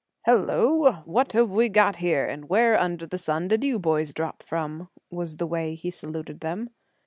"Hello! 0.25 0.93
what 1.05 1.33
have 1.33 1.51
we 1.51 1.69
got 1.69 1.97
here; 1.97 2.25
and 2.25 2.49
where 2.49 2.75
under 2.75 3.05
the 3.05 3.19
sun 3.19 3.47
did 3.47 3.63
you 3.63 3.77
boys 3.77 4.15
drop 4.15 4.41
from?" 4.41 4.89
was 5.11 5.37
the 5.37 5.45
way 5.45 5.75
he 5.75 5.91
saluted 5.91 6.39
them. 6.39 6.71